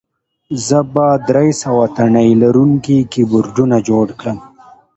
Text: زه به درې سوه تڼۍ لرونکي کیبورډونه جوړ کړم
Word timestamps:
زه 0.67 0.79
به 0.93 1.05
درې 1.29 1.49
سوه 1.61 1.85
تڼۍ 1.95 2.29
لرونکي 2.41 2.97
کیبورډونه 3.11 3.77
جوړ 3.89 4.07
کړم 4.19 4.39